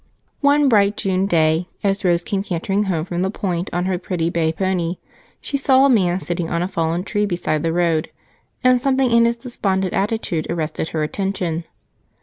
One 0.39 0.67
bright 0.67 0.97
June 0.97 1.27
day, 1.27 1.67
as 1.83 2.03
Rose 2.03 2.23
came 2.23 2.41
cantering 2.41 2.85
home 2.85 3.05
from 3.05 3.21
the 3.21 3.29
Point 3.29 3.69
on 3.71 3.85
her 3.85 3.99
pretty 3.99 4.31
bay 4.31 4.51
pony, 4.51 4.97
she 5.39 5.57
saw 5.57 5.85
a 5.85 5.91
man 5.91 6.19
sitting 6.19 6.49
on 6.49 6.63
a 6.63 6.67
fallen 6.67 7.03
tree 7.03 7.27
beside 7.27 7.61
the 7.61 7.71
road 7.71 8.09
and 8.63 8.81
something 8.81 9.11
in 9.11 9.25
his 9.25 9.35
despondent 9.37 9.93
attitude 9.93 10.49
arrested 10.49 10.87
her 10.87 11.03
attention. 11.03 11.65